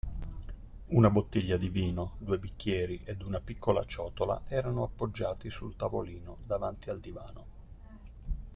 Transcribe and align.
Una 0.87 1.11
bottiglia 1.11 1.57
di 1.57 1.69
vino, 1.69 2.13
due 2.17 2.39
bicchieri 2.39 3.01
ed 3.05 3.21
una 3.21 3.39
piccola 3.39 3.85
ciotola 3.85 4.41
erano 4.47 4.81
appoggiati 4.81 5.51
sul 5.51 5.75
tavolino 5.75 6.37
davanti 6.43 6.89
al 6.89 6.99
divano. 6.99 7.45